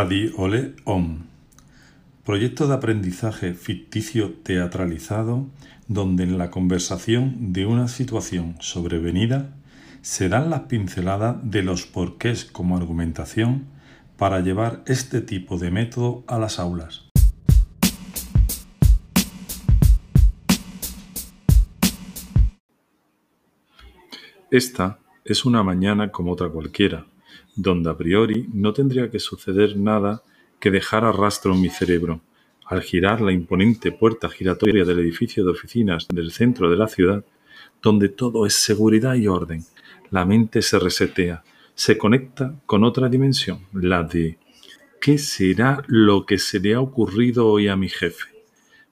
Ole 0.00 0.76
OM. 0.84 1.26
Proyecto 2.24 2.66
de 2.66 2.72
aprendizaje 2.72 3.52
ficticio 3.52 4.32
teatralizado 4.32 5.46
donde 5.88 6.22
en 6.22 6.38
la 6.38 6.50
conversación 6.50 7.52
de 7.52 7.66
una 7.66 7.86
situación 7.86 8.56
sobrevenida 8.60 9.50
se 10.00 10.30
dan 10.30 10.48
las 10.48 10.60
pinceladas 10.60 11.36
de 11.42 11.62
los 11.62 11.84
porqués 11.84 12.46
como 12.46 12.78
argumentación 12.78 13.66
para 14.16 14.40
llevar 14.40 14.82
este 14.86 15.20
tipo 15.20 15.58
de 15.58 15.70
método 15.70 16.24
a 16.26 16.38
las 16.38 16.58
aulas. 16.58 17.04
Esta 24.50 24.98
es 25.26 25.44
una 25.44 25.62
mañana 25.62 26.10
como 26.10 26.32
otra 26.32 26.48
cualquiera, 26.48 27.04
donde 27.62 27.90
a 27.90 27.96
priori 27.96 28.48
no 28.52 28.72
tendría 28.72 29.10
que 29.10 29.18
suceder 29.18 29.76
nada 29.76 30.22
que 30.58 30.70
dejar 30.70 31.02
rastro 31.12 31.54
en 31.54 31.60
mi 31.60 31.68
cerebro. 31.68 32.20
Al 32.64 32.82
girar 32.82 33.20
la 33.20 33.32
imponente 33.32 33.92
puerta 33.92 34.28
giratoria 34.28 34.84
del 34.84 35.00
edificio 35.00 35.44
de 35.44 35.50
oficinas 35.50 36.06
del 36.08 36.30
centro 36.30 36.70
de 36.70 36.76
la 36.76 36.88
ciudad, 36.88 37.24
donde 37.82 38.08
todo 38.08 38.46
es 38.46 38.54
seguridad 38.54 39.14
y 39.14 39.26
orden, 39.26 39.64
la 40.10 40.24
mente 40.24 40.62
se 40.62 40.78
resetea, 40.78 41.42
se 41.74 41.98
conecta 41.98 42.54
con 42.66 42.84
otra 42.84 43.08
dimensión, 43.08 43.66
la 43.72 44.04
de 44.04 44.38
¿qué 45.00 45.18
será 45.18 45.82
lo 45.86 46.24
que 46.26 46.38
se 46.38 46.60
le 46.60 46.74
ha 46.74 46.80
ocurrido 46.80 47.46
hoy 47.48 47.68
a 47.68 47.76
mi 47.76 47.88
jefe? 47.88 48.28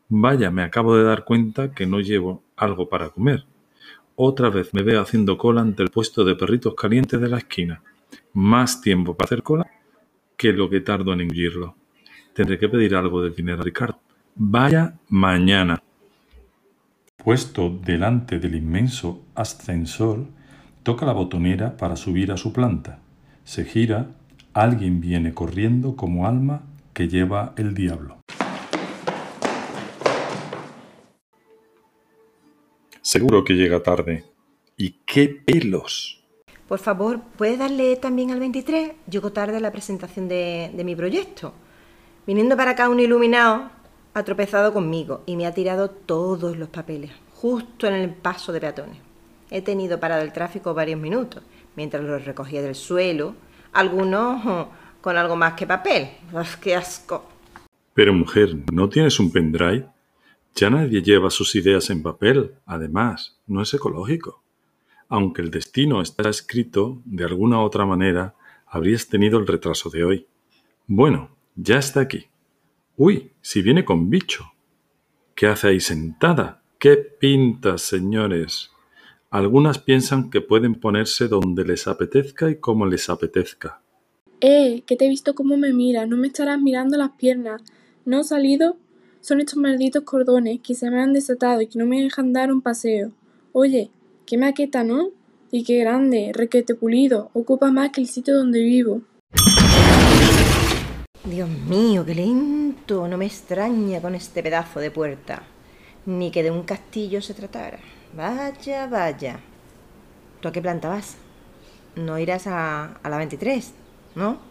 Vaya, 0.08 0.50
me 0.50 0.62
acabo 0.62 0.96
de 0.96 1.04
dar 1.04 1.24
cuenta 1.24 1.72
que 1.72 1.86
no 1.86 2.00
llevo 2.00 2.42
algo 2.56 2.88
para 2.88 3.10
comer. 3.10 3.44
Otra 4.16 4.50
vez 4.50 4.74
me 4.74 4.82
veo 4.82 5.00
haciendo 5.00 5.38
cola 5.38 5.60
ante 5.60 5.82
el 5.82 5.90
puesto 5.90 6.24
de 6.24 6.34
perritos 6.34 6.74
calientes 6.74 7.20
de 7.20 7.28
la 7.28 7.38
esquina 7.38 7.82
más 8.38 8.80
tiempo 8.80 9.16
para 9.16 9.26
hacer 9.26 9.42
cola 9.42 9.66
que 10.36 10.52
lo 10.52 10.70
que 10.70 10.80
tardo 10.80 11.12
en 11.12 11.22
engullirlo. 11.22 11.74
Tendré 12.32 12.56
que 12.58 12.68
pedir 12.68 12.94
algo 12.94 13.20
de 13.20 13.30
dinero 13.30 13.60
a 13.60 13.64
Ricardo. 13.64 14.00
Vaya 14.36 14.94
mañana. 15.08 15.82
Puesto 17.16 17.68
delante 17.68 18.38
del 18.38 18.54
inmenso 18.54 19.24
ascensor, 19.34 20.28
toca 20.84 21.04
la 21.04 21.12
botonera 21.12 21.76
para 21.76 21.96
subir 21.96 22.30
a 22.30 22.36
su 22.36 22.52
planta. 22.52 23.00
Se 23.42 23.64
gira, 23.64 24.14
alguien 24.54 25.00
viene 25.00 25.34
corriendo 25.34 25.96
como 25.96 26.28
alma 26.28 26.62
que 26.94 27.08
lleva 27.08 27.54
el 27.56 27.74
diablo. 27.74 28.20
Seguro 33.02 33.42
que 33.42 33.54
llega 33.54 33.82
tarde. 33.82 34.24
¿Y 34.76 35.00
qué 35.04 35.28
pelos? 35.28 36.17
Por 36.68 36.78
favor, 36.78 37.20
¿puedes 37.38 37.58
darle 37.58 37.96
también 37.96 38.30
al 38.30 38.40
23? 38.40 38.92
Llego 39.10 39.32
tarde 39.32 39.56
a 39.56 39.60
la 39.60 39.72
presentación 39.72 40.28
de, 40.28 40.70
mi 40.84 40.94
proyecto. 40.94 41.54
Viniendo 42.26 42.58
para 42.58 42.72
acá 42.72 42.90
un 42.90 43.00
iluminado 43.00 43.70
ha 44.12 44.22
tropezado 44.22 44.74
conmigo 44.74 45.22
y 45.24 45.36
me 45.36 45.46
ha 45.46 45.54
tirado 45.54 45.88
todos 45.88 46.58
los 46.58 46.68
papeles, 46.68 47.10
justo 47.32 47.86
en 47.86 47.94
el 47.94 48.10
paso 48.10 48.52
de 48.52 48.60
peatones. 48.60 48.98
He 49.50 49.62
tenido 49.62 49.98
parado 49.98 50.20
el 50.20 50.32
tráfico 50.34 50.74
varios 50.74 51.00
minutos, 51.00 51.42
mientras 51.74 52.04
los 52.04 52.26
recogía 52.26 52.60
del 52.60 52.74
suelo, 52.74 53.34
algunos 53.72 54.68
con 55.00 55.16
algo 55.16 55.36
más 55.36 55.54
que 55.54 55.66
papel. 55.66 56.10
¡Qué 56.60 56.76
asco! 56.76 57.24
Pero 57.94 58.12
mujer, 58.12 58.54
¿no 58.70 58.90
tienes 58.90 59.18
un 59.18 59.32
pendrive? 59.32 59.86
Ya 60.54 60.68
nadie 60.68 61.00
lleva 61.00 61.30
sus 61.30 61.54
ideas 61.54 61.88
en 61.88 62.02
papel. 62.02 62.52
Además, 62.66 63.38
no 63.46 63.62
es 63.62 63.72
ecológico. 63.72 64.42
Aunque 65.08 65.42
el 65.42 65.50
destino 65.50 66.02
está 66.02 66.28
escrito, 66.28 67.00
de 67.04 67.24
alguna 67.24 67.62
otra 67.62 67.86
manera 67.86 68.34
habrías 68.66 69.08
tenido 69.08 69.38
el 69.38 69.46
retraso 69.46 69.88
de 69.90 70.04
hoy. 70.04 70.26
Bueno, 70.86 71.30
ya 71.56 71.78
está 71.78 72.00
aquí. 72.00 72.26
Uy, 72.96 73.32
si 73.40 73.62
viene 73.62 73.84
con 73.84 74.10
bicho. 74.10 74.52
¿Qué 75.34 75.46
hace 75.46 75.68
ahí 75.68 75.80
sentada? 75.80 76.62
¡Qué 76.78 76.96
pintas, 76.96 77.82
señores! 77.82 78.70
Algunas 79.30 79.78
piensan 79.78 80.30
que 80.30 80.40
pueden 80.40 80.74
ponerse 80.74 81.28
donde 81.28 81.64
les 81.64 81.86
apetezca 81.86 82.50
y 82.50 82.56
como 82.56 82.86
les 82.86 83.10
apetezca. 83.10 83.80
Eh, 84.40 84.82
que 84.86 84.96
te 84.96 85.06
he 85.06 85.08
visto 85.08 85.34
cómo 85.34 85.56
me 85.56 85.72
mira, 85.72 86.06
no 86.06 86.16
me 86.16 86.28
estarás 86.28 86.60
mirando 86.60 86.96
las 86.96 87.10
piernas. 87.10 87.62
¿No 88.04 88.20
he 88.20 88.24
salido? 88.24 88.76
Son 89.20 89.40
estos 89.40 89.56
malditos 89.56 90.04
cordones 90.04 90.60
que 90.60 90.74
se 90.74 90.90
me 90.90 91.00
han 91.00 91.12
desatado 91.12 91.60
y 91.60 91.66
que 91.66 91.78
no 91.78 91.86
me 91.86 92.02
dejan 92.02 92.32
dar 92.32 92.52
un 92.52 92.62
paseo. 92.62 93.12
Oye, 93.52 93.90
Qué 94.28 94.36
maqueta, 94.36 94.84
¿no? 94.84 95.08
Y 95.50 95.64
qué 95.64 95.78
grande, 95.78 96.32
requete 96.34 96.74
pulido, 96.74 97.30
ocupa 97.32 97.72
más 97.72 97.92
que 97.92 98.02
el 98.02 98.06
sitio 98.06 98.36
donde 98.36 98.62
vivo. 98.62 99.00
Dios 101.24 101.48
mío, 101.48 102.04
qué 102.04 102.14
lento, 102.14 103.08
no 103.08 103.16
me 103.16 103.24
extraña 103.24 104.02
con 104.02 104.14
este 104.14 104.42
pedazo 104.42 104.80
de 104.80 104.90
puerta. 104.90 105.44
Ni 106.04 106.30
que 106.30 106.42
de 106.42 106.50
un 106.50 106.64
castillo 106.64 107.22
se 107.22 107.32
tratara. 107.32 107.78
Vaya, 108.14 108.86
vaya. 108.86 109.40
¿Tú 110.42 110.48
a 110.48 110.52
qué 110.52 110.60
planta 110.60 110.90
vas? 110.90 111.16
No 111.96 112.18
irás 112.18 112.46
a, 112.46 112.98
a 113.02 113.08
la 113.08 113.16
23, 113.16 113.72
¿no? 114.14 114.42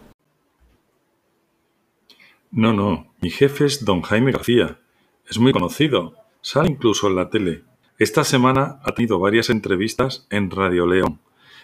No, 2.50 2.72
no, 2.72 3.14
mi 3.20 3.30
jefe 3.30 3.66
es 3.66 3.84
don 3.84 4.02
Jaime 4.02 4.32
García. 4.32 4.80
Es 5.30 5.38
muy 5.38 5.52
conocido. 5.52 6.14
Sale 6.40 6.68
incluso 6.68 7.06
en 7.06 7.14
la 7.14 7.30
tele. 7.30 7.67
Esta 7.98 8.22
semana 8.22 8.78
ha 8.84 8.92
tenido 8.92 9.18
varias 9.18 9.50
entrevistas 9.50 10.24
en 10.30 10.52
Radio 10.52 10.86
León, 10.86 11.18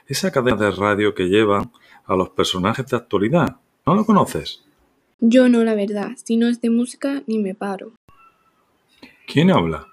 esa 0.09 0.33
cadena 0.33 0.57
de 0.57 0.73
radio 0.73 1.15
que 1.15 1.29
lleva 1.29 1.71
a 2.05 2.17
los 2.17 2.31
personajes 2.31 2.85
de 2.89 2.97
actualidad. 2.97 3.59
¿No 3.87 3.95
lo 3.95 4.05
conoces? 4.05 4.65
Yo 5.21 5.49
no, 5.49 5.63
la 5.63 5.77
verdad. 5.77 6.11
Si 6.17 6.37
no 6.37 6.49
es 6.49 6.61
de 6.61 6.71
música, 6.71 7.23
ni 7.29 7.39
me 7.39 7.55
paro. 7.55 7.93
¿Quién 9.29 9.53
habla? 9.53 9.87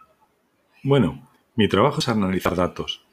Bueno, 0.81 1.29
mi 1.55 1.67
trabajo 1.67 1.99
es 1.99 2.09
analizar 2.09 2.55
datos 2.55 3.05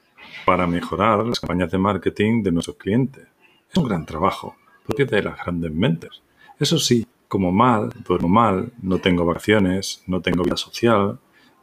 para 0.47 0.67
mejorar 0.67 1.27
las 1.27 1.39
campañas 1.39 1.71
de 1.71 1.77
marketing 1.77 2.43
de 2.43 2.53
nuestros 2.53 2.79
clientes. 2.79 3.29
Es 3.71 3.77
un 3.77 3.87
gran 3.87 4.07
trabajo, 4.07 4.57
propio 4.87 5.05
de 5.05 5.23
las 5.23 5.37
grandes 5.37 5.71
mentes. 5.71 6.23
Eso 6.59 6.79
sí, 6.79 7.07
como 7.29 7.53
mal, 7.53 7.91
duermo 8.07 8.29
mal, 8.29 8.73
no 8.81 9.01
tengo 9.01 9.27
vacaciones, 9.27 10.03
no 10.07 10.23
tengo 10.23 10.45
vida 10.45 10.57
social, 10.57 11.19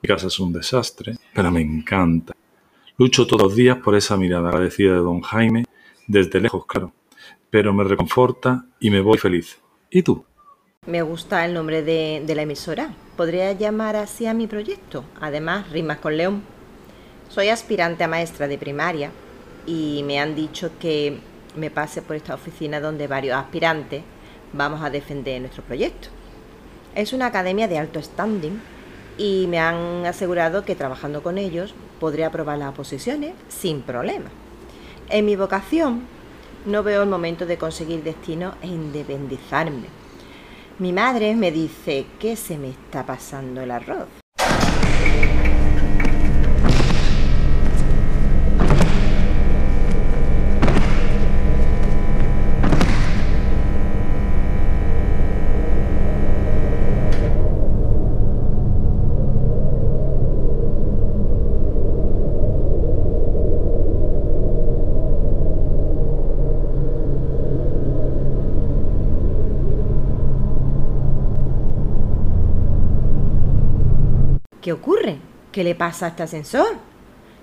mi 0.05 0.07
casa 0.07 0.27
es 0.27 0.39
un 0.39 0.53
desastre, 0.53 1.15
pero 1.33 1.49
me 1.49 1.61
encanta. 1.61 2.33
Lucho 2.95 3.25
todos 3.25 3.41
los 3.41 3.55
días 3.55 3.79
por 3.79 3.95
esa 3.95 4.15
mirada 4.15 4.49
agradecida 4.49 4.91
de 4.91 4.99
don 4.99 5.21
Jaime, 5.21 5.65
desde 6.05 6.39
lejos, 6.39 6.67
claro, 6.67 6.93
pero 7.49 7.73
me 7.73 7.83
reconforta 7.83 8.65
y 8.79 8.91
me 8.91 9.01
voy 9.01 9.17
feliz. 9.17 9.57
¿Y 9.89 10.03
tú? 10.03 10.23
Me 10.85 11.01
gusta 11.01 11.43
el 11.43 11.55
nombre 11.55 11.81
de, 11.81 12.23
la 12.35 12.43
emisora. 12.43 12.93
Podría 13.17 13.51
llamar 13.53 13.95
así 13.95 14.27
a 14.27 14.35
mi 14.35 14.45
proyecto. 14.45 15.03
Además, 15.19 15.71
rimas 15.71 15.97
con 15.97 16.15
León. 16.15 16.43
Soy 17.27 17.47
aspirante 17.49 18.03
a 18.03 18.07
maestra 18.07 18.47
de 18.47 18.59
primaria 18.59 19.09
y 19.65 20.03
me 20.05 20.19
han 20.19 20.35
dicho 20.35 20.69
que 20.79 21.17
me 21.55 21.71
pase 21.71 22.03
por 22.03 22.15
esta 22.15 22.35
oficina 22.35 22.79
donde 22.79 23.07
varios 23.07 23.35
aspirantes 23.35 24.03
vamos 24.53 24.83
a 24.83 24.91
defender 24.91 25.41
nuestro 25.41 25.63
proyecto. 25.63 26.09
Es 26.93 27.11
una 27.11 27.25
academia 27.25 27.67
de 27.67 27.79
alto 27.79 27.99
standing 27.99 28.74
y 29.17 29.47
me 29.47 29.59
han 29.59 30.05
asegurado 30.05 30.65
que 30.65 30.75
trabajando 30.75 31.23
con 31.23 31.37
ellos 31.37 31.73
podré 31.99 32.25
aprobar 32.25 32.57
las 32.57 32.69
oposiciones 32.69 33.33
sin 33.47 33.81
problema. 33.81 34.29
En 35.09 35.25
mi 35.25 35.35
vocación 35.35 36.01
no 36.65 36.83
veo 36.83 37.03
el 37.03 37.09
momento 37.09 37.45
de 37.45 37.57
conseguir 37.57 38.03
destino 38.03 38.55
e 38.61 38.67
independizarme. 38.67 39.87
Mi 40.79 40.91
madre 40.91 41.35
me 41.35 41.51
dice 41.51 42.05
que 42.19 42.35
se 42.35 42.57
me 42.57 42.69
está 42.69 43.05
pasando 43.05 43.61
el 43.61 43.71
arroz. 43.71 44.24
¿Qué 74.65 74.73
ocurre? 74.73 75.19
¿Qué 75.51 75.63
le 75.63 75.75
pasa 75.75 76.07
a 76.07 76.09
este 76.09 76.23
ascensor? 76.23 76.65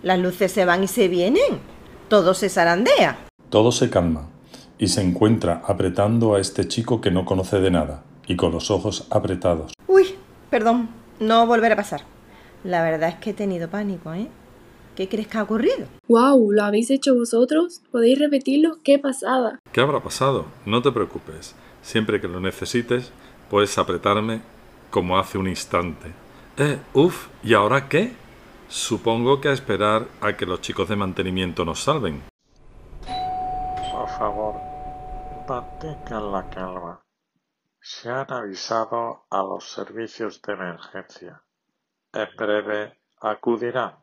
Las 0.02 0.18
luces 0.18 0.50
se 0.50 0.64
van 0.64 0.82
y 0.82 0.88
se 0.88 1.06
vienen. 1.06 1.60
Todo 2.08 2.34
se 2.34 2.48
zarandea. 2.48 3.16
Todo 3.48 3.70
se 3.70 3.90
calma 3.90 4.28
y 4.76 4.88
se 4.88 5.02
encuentra 5.02 5.62
apretando 5.64 6.34
a 6.34 6.40
este 6.40 6.66
chico 6.66 7.00
que 7.00 7.12
no 7.12 7.24
conoce 7.24 7.60
de 7.60 7.70
nada 7.70 8.02
y 8.26 8.34
con 8.34 8.50
los 8.50 8.72
ojos 8.72 9.06
apretados. 9.10 9.72
Uy, 9.86 10.16
perdón, 10.50 10.88
no 11.20 11.46
volverá 11.46 11.74
a 11.74 11.76
pasar. 11.76 12.00
La 12.64 12.82
verdad 12.82 13.10
es 13.10 13.14
que 13.14 13.30
he 13.30 13.34
tenido 13.34 13.70
pánico, 13.70 14.12
¿eh? 14.12 14.26
¿Qué 14.96 15.08
crees 15.08 15.28
que 15.28 15.38
ha 15.38 15.44
ocurrido? 15.44 15.86
¡Wow! 16.08 16.50
¿Lo 16.50 16.64
habéis 16.64 16.90
hecho 16.90 17.14
vosotros? 17.14 17.82
¿Podéis 17.92 18.18
repetirlo? 18.18 18.78
¡Qué 18.82 18.98
pasada! 18.98 19.60
¿Qué 19.70 19.80
habrá 19.80 20.02
pasado? 20.02 20.46
No 20.66 20.82
te 20.82 20.90
preocupes. 20.90 21.54
Siempre 21.82 22.20
que 22.20 22.26
lo 22.26 22.40
necesites, 22.40 23.12
puedes 23.48 23.78
apretarme 23.78 24.40
como 24.90 25.20
hace 25.20 25.38
un 25.38 25.46
instante. 25.46 26.20
Eh, 26.64 26.78
uff, 26.94 27.26
¿y 27.42 27.54
ahora 27.54 27.88
qué? 27.88 28.12
Supongo 28.68 29.40
que 29.40 29.48
a 29.48 29.52
esperar 29.52 30.06
a 30.20 30.36
que 30.36 30.46
los 30.46 30.60
chicos 30.60 30.88
de 30.88 30.94
mantenimiento 30.94 31.64
nos 31.64 31.82
salven. 31.82 32.22
Por 33.90 34.08
favor, 34.08 34.54
mantengan 35.48 36.30
la 36.30 36.48
calma. 36.48 37.02
Se 37.80 38.08
han 38.10 38.32
avisado 38.32 39.26
a 39.28 39.38
los 39.38 39.72
servicios 39.72 40.40
de 40.40 40.52
emergencia. 40.52 41.42
En 42.12 42.28
breve 42.36 43.00
acudirán. 43.20 43.96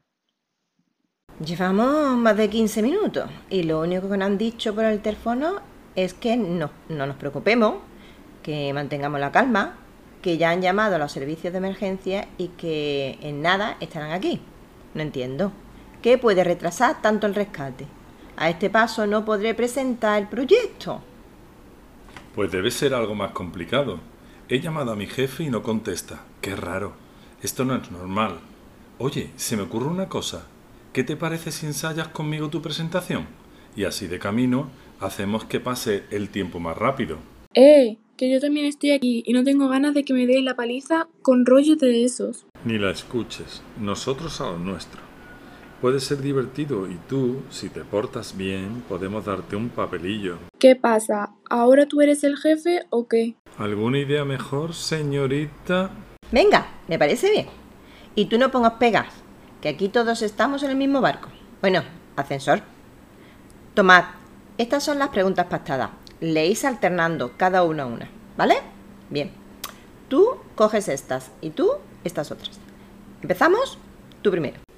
Llevamos 1.39 2.17
más 2.17 2.35
de 2.35 2.49
15 2.49 2.81
minutos 2.81 3.29
y 3.49 3.63
lo 3.63 3.79
único 3.79 4.09
que 4.09 4.17
nos 4.17 4.25
han 4.25 4.37
dicho 4.37 4.75
por 4.75 4.83
el 4.83 5.01
teléfono 5.01 5.61
es 5.95 6.13
que 6.13 6.35
no, 6.35 6.69
no 6.89 7.07
nos 7.07 7.15
preocupemos, 7.15 7.75
que 8.43 8.73
mantengamos 8.73 9.21
la 9.21 9.31
calma, 9.31 9.77
que 10.21 10.37
ya 10.37 10.51
han 10.51 10.61
llamado 10.61 10.95
a 10.95 10.99
los 10.99 11.11
servicios 11.11 11.53
de 11.53 11.59
emergencia 11.59 12.27
y 12.37 12.49
que 12.49 13.17
en 13.21 13.41
nada 13.41 13.77
estarán 13.79 14.11
aquí. 14.11 14.41
No 14.93 15.01
entiendo. 15.01 15.51
¿Qué 16.01 16.17
puede 16.17 16.43
retrasar 16.43 17.01
tanto 17.01 17.27
el 17.27 17.35
rescate? 17.35 17.85
A 18.37 18.49
este 18.49 18.69
paso 18.69 19.05
no 19.05 19.25
podré 19.25 19.53
presentar 19.53 20.21
el 20.21 20.27
proyecto. 20.27 21.01
Pues 22.35 22.51
debe 22.51 22.71
ser 22.71 22.93
algo 22.93 23.15
más 23.15 23.31
complicado. 23.31 23.99
He 24.47 24.59
llamado 24.59 24.91
a 24.91 24.95
mi 24.95 25.07
jefe 25.07 25.43
y 25.43 25.49
no 25.49 25.61
contesta. 25.61 26.23
Qué 26.41 26.55
raro. 26.55 26.93
Esto 27.43 27.65
no 27.65 27.75
es 27.75 27.91
normal. 27.91 28.39
Oye, 28.97 29.31
se 29.35 29.55
me 29.57 29.63
ocurre 29.63 29.87
una 29.87 30.09
cosa. 30.09 30.45
¿Qué 30.93 31.03
te 31.03 31.15
parece 31.15 31.51
si 31.51 31.65
ensayas 31.65 32.07
conmigo 32.07 32.49
tu 32.49 32.61
presentación? 32.61 33.27
Y 33.75 33.83
así 33.85 34.07
de 34.07 34.19
camino 34.19 34.69
hacemos 34.99 35.45
que 35.45 35.59
pase 35.59 36.03
el 36.11 36.29
tiempo 36.29 36.59
más 36.59 36.77
rápido. 36.77 37.17
¡Eh! 37.53 37.97
Que 38.19 38.29
yo 38.29 38.41
también 38.41 38.65
estoy 38.65 38.91
aquí 38.91 39.23
y 39.25 39.31
no 39.31 39.45
tengo 39.45 39.69
ganas 39.69 39.93
de 39.93 40.03
que 40.03 40.13
me 40.13 40.27
deis 40.27 40.43
la 40.43 40.57
paliza 40.57 41.07
con 41.21 41.45
rollos 41.45 41.77
de 41.77 42.03
esos. 42.03 42.45
Ni 42.65 42.77
la 42.77 42.91
escuches. 42.91 43.61
Nosotros 43.79 44.41
a 44.41 44.47
lo 44.47 44.59
nuestro. 44.59 44.99
Puede 45.79 46.01
ser 46.01 46.21
divertido 46.21 46.91
y 46.91 46.97
tú, 47.07 47.43
si 47.49 47.69
te 47.69 47.85
portas 47.85 48.35
bien, 48.35 48.83
podemos 48.89 49.23
darte 49.23 49.55
un 49.55 49.69
papelillo. 49.69 50.37
¿Qué 50.59 50.75
pasa? 50.75 51.29
¿Ahora 51.49 51.85
tú 51.85 52.01
eres 52.01 52.25
el 52.25 52.35
jefe 52.35 52.85
o 52.89 53.07
qué? 53.07 53.35
¿Alguna 53.57 53.99
idea 53.99 54.25
mejor, 54.25 54.73
señorita? 54.73 55.89
Venga, 56.29 56.67
me 56.89 56.99
parece 56.99 57.31
bien. 57.31 57.47
Y 58.15 58.25
tú 58.25 58.37
no 58.37 58.51
pongas 58.51 58.73
pegas, 58.73 59.07
que 59.61 59.69
aquí 59.69 59.87
todos 59.87 60.23
estamos 60.23 60.61
en 60.63 60.71
el 60.71 60.75
mismo 60.75 60.99
barco. 60.99 61.29
Bueno, 61.61 61.83
ascensor. 62.17 62.63
Tomad, 63.75 64.03
estas 64.57 64.83
son 64.83 64.99
las 64.99 65.07
preguntas 65.07 65.45
pactadas. 65.45 65.91
Leéis 66.21 66.65
alternando 66.65 67.33
cada 67.37 67.63
una 67.63 67.85
una, 67.85 68.09
¿vale? 68.37 68.55
Bien. 69.09 69.31
Tú 70.09 70.37
coges 70.55 70.87
estas 70.87 71.31
y 71.41 71.51
tú 71.51 71.71
estas 72.03 72.31
otras. 72.31 72.59
¿Empezamos? 73.21 73.77
Tú 74.21 74.31
primero. 74.31 74.68